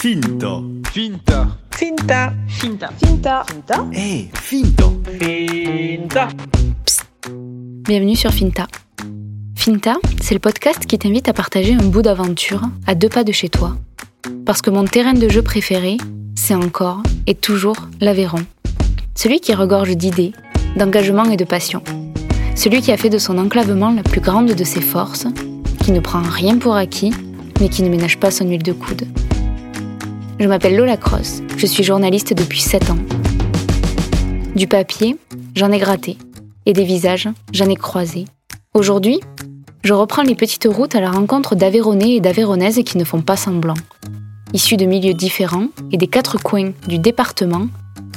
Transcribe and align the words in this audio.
Finta. 0.00 0.62
Finta. 0.94 1.58
Finta. 1.72 2.32
Finta. 2.48 2.90
Finta. 2.96 3.44
Finta. 3.44 3.86
Eh, 3.92 4.30
finta. 4.32 4.84
Finta. 5.18 6.28
Bienvenue 7.86 8.16
sur 8.16 8.30
Finta. 8.30 8.66
Finta, 9.54 9.96
c'est 10.22 10.32
le 10.32 10.40
podcast 10.40 10.86
qui 10.86 10.98
t'invite 10.98 11.28
à 11.28 11.34
partager 11.34 11.74
un 11.74 11.84
bout 11.84 12.00
d'aventure 12.00 12.62
à 12.86 12.94
deux 12.94 13.10
pas 13.10 13.24
de 13.24 13.32
chez 13.32 13.50
toi. 13.50 13.76
Parce 14.46 14.62
que 14.62 14.70
mon 14.70 14.86
terrain 14.86 15.12
de 15.12 15.28
jeu 15.28 15.42
préféré, 15.42 15.98
c'est 16.34 16.54
encore 16.54 17.02
et 17.26 17.34
toujours 17.34 17.76
l'Aveyron. 18.00 18.46
Celui 19.14 19.40
qui 19.40 19.52
regorge 19.52 19.94
d'idées, 19.98 20.32
d'engagement 20.76 21.24
et 21.24 21.36
de 21.36 21.44
passion. 21.44 21.82
Celui 22.56 22.80
qui 22.80 22.90
a 22.90 22.96
fait 22.96 23.10
de 23.10 23.18
son 23.18 23.36
enclavement 23.36 23.90
la 23.90 24.02
plus 24.02 24.22
grande 24.22 24.54
de 24.54 24.64
ses 24.64 24.80
forces, 24.80 25.26
qui 25.84 25.92
ne 25.92 26.00
prend 26.00 26.22
rien 26.22 26.56
pour 26.56 26.74
acquis, 26.74 27.12
mais 27.60 27.68
qui 27.68 27.82
ne 27.82 27.90
ménage 27.90 28.18
pas 28.18 28.30
son 28.30 28.48
huile 28.48 28.62
de 28.62 28.72
coude. 28.72 29.06
Je 30.40 30.48
m'appelle 30.48 30.74
Lola 30.74 30.96
Cross, 30.96 31.42
je 31.58 31.66
suis 31.66 31.84
journaliste 31.84 32.32
depuis 32.32 32.62
7 32.62 32.88
ans. 32.88 32.98
Du 34.56 34.66
papier, 34.66 35.18
j'en 35.54 35.70
ai 35.70 35.76
gratté, 35.76 36.16
et 36.64 36.72
des 36.72 36.84
visages, 36.84 37.28
j'en 37.52 37.68
ai 37.68 37.76
croisé. 37.76 38.24
Aujourd'hui, 38.72 39.20
je 39.84 39.92
reprends 39.92 40.22
les 40.22 40.34
petites 40.34 40.66
routes 40.66 40.94
à 40.94 41.02
la 41.02 41.10
rencontre 41.10 41.56
d'Aveyronais 41.56 42.12
et 42.12 42.20
d'Aveyronaises 42.20 42.80
qui 42.86 42.96
ne 42.96 43.04
font 43.04 43.20
pas 43.20 43.36
semblant. 43.36 43.74
Issus 44.54 44.78
de 44.78 44.86
milieux 44.86 45.12
différents 45.12 45.68
et 45.92 45.98
des 45.98 46.06
quatre 46.06 46.42
coins 46.42 46.72
du 46.88 46.98
département, 46.98 47.66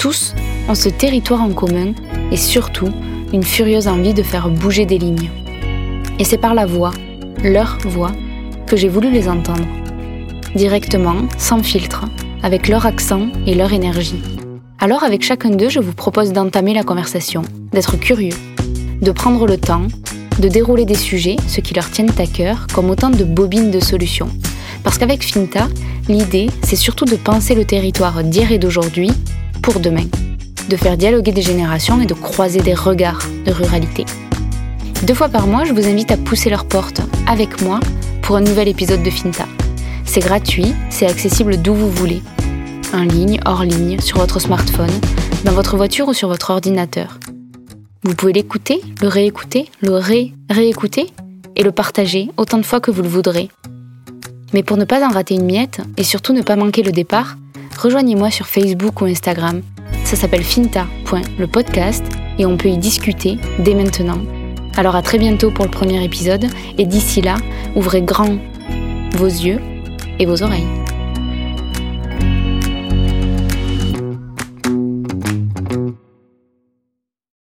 tous 0.00 0.34
ont 0.68 0.74
ce 0.74 0.88
territoire 0.88 1.42
en 1.42 1.52
commun 1.52 1.92
et 2.32 2.36
surtout 2.36 2.90
une 3.32 3.44
furieuse 3.44 3.86
envie 3.86 4.12
de 4.12 4.24
faire 4.24 4.50
bouger 4.50 4.86
des 4.86 4.98
lignes. 4.98 5.30
Et 6.18 6.24
c'est 6.24 6.36
par 6.36 6.54
la 6.54 6.66
voix, 6.66 6.94
leur 7.44 7.78
voix, 7.84 8.10
que 8.66 8.76
j'ai 8.76 8.88
voulu 8.88 9.08
les 9.08 9.28
entendre. 9.28 9.68
Directement, 10.54 11.28
sans 11.36 11.62
filtre, 11.62 12.06
avec 12.42 12.68
leur 12.68 12.86
accent 12.86 13.28
et 13.46 13.54
leur 13.54 13.72
énergie. 13.72 14.22
Alors 14.78 15.04
avec 15.04 15.22
chacun 15.22 15.50
d'eux, 15.50 15.68
je 15.68 15.80
vous 15.80 15.92
propose 15.92 16.32
d'entamer 16.32 16.72
la 16.72 16.84
conversation, 16.84 17.42
d'être 17.72 17.98
curieux, 17.98 18.36
de 19.02 19.12
prendre 19.12 19.46
le 19.46 19.58
temps, 19.58 19.86
de 20.38 20.48
dérouler 20.48 20.84
des 20.84 20.94
sujets, 20.94 21.36
ce 21.48 21.60
qui 21.60 21.74
leur 21.74 21.90
tiennent 21.90 22.12
à 22.18 22.26
cœur, 22.26 22.66
comme 22.72 22.88
autant 22.88 23.10
de 23.10 23.24
bobines 23.24 23.70
de 23.70 23.80
solutions. 23.80 24.28
Parce 24.84 24.96
qu'avec 24.96 25.22
Finta, 25.22 25.68
l'idée, 26.08 26.48
c'est 26.62 26.76
surtout 26.76 27.04
de 27.04 27.16
penser 27.16 27.54
le 27.54 27.64
territoire 27.64 28.24
d'hier 28.24 28.50
et 28.50 28.58
d'aujourd'hui 28.58 29.10
pour 29.62 29.80
demain, 29.80 30.06
de 30.70 30.76
faire 30.76 30.96
dialoguer 30.96 31.32
des 31.32 31.42
générations 31.42 32.00
et 32.00 32.06
de 32.06 32.14
croiser 32.14 32.60
des 32.60 32.74
regards 32.74 33.26
de 33.44 33.52
ruralité. 33.52 34.06
Deux 35.02 35.14
fois 35.14 35.28
par 35.28 35.46
mois, 35.46 35.64
je 35.64 35.72
vous 35.72 35.86
invite 35.86 36.10
à 36.10 36.16
pousser 36.16 36.50
leurs 36.50 36.64
portes 36.64 37.02
avec 37.26 37.60
moi 37.62 37.80
pour 38.22 38.36
un 38.36 38.40
nouvel 38.40 38.68
épisode 38.68 39.02
de 39.02 39.10
Finta. 39.10 39.46
C'est 40.08 40.20
gratuit, 40.20 40.74
c'est 40.88 41.06
accessible 41.06 41.60
d'où 41.60 41.74
vous 41.74 41.90
voulez. 41.90 42.22
En 42.94 43.02
ligne, 43.02 43.38
hors 43.44 43.62
ligne, 43.62 44.00
sur 44.00 44.16
votre 44.16 44.40
smartphone, 44.40 44.90
dans 45.44 45.52
votre 45.52 45.76
voiture 45.76 46.08
ou 46.08 46.14
sur 46.14 46.28
votre 46.28 46.48
ordinateur. 46.48 47.20
Vous 48.04 48.14
pouvez 48.14 48.32
l'écouter, 48.32 48.80
le 49.02 49.08
réécouter, 49.08 49.70
le 49.82 49.96
ré-réécouter 49.96 51.08
et 51.56 51.62
le 51.62 51.72
partager 51.72 52.30
autant 52.38 52.56
de 52.56 52.62
fois 52.62 52.80
que 52.80 52.90
vous 52.90 53.02
le 53.02 53.08
voudrez. 53.08 53.50
Mais 54.54 54.62
pour 54.62 54.78
ne 54.78 54.86
pas 54.86 55.06
en 55.06 55.10
rater 55.10 55.34
une 55.34 55.44
miette 55.44 55.82
et 55.98 56.04
surtout 56.04 56.32
ne 56.32 56.40
pas 56.40 56.56
manquer 56.56 56.82
le 56.82 56.90
départ, 56.90 57.36
rejoignez-moi 57.78 58.30
sur 58.30 58.46
Facebook 58.46 59.02
ou 59.02 59.04
Instagram. 59.04 59.60
Ça 60.04 60.16
s'appelle 60.16 60.42
finta.lepodcast 60.42 62.04
et 62.38 62.46
on 62.46 62.56
peut 62.56 62.70
y 62.70 62.78
discuter 62.78 63.36
dès 63.58 63.74
maintenant. 63.74 64.22
Alors 64.74 64.96
à 64.96 65.02
très 65.02 65.18
bientôt 65.18 65.50
pour 65.50 65.66
le 65.66 65.70
premier 65.70 66.02
épisode 66.02 66.46
et 66.78 66.86
d'ici 66.86 67.20
là, 67.20 67.36
ouvrez 67.76 68.00
grand 68.00 68.38
vos 69.12 69.26
yeux 69.26 69.60
et 70.18 70.26
vos 70.26 70.42
oreilles. 70.42 70.87